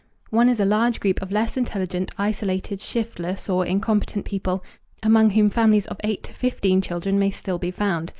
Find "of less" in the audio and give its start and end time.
1.21-1.57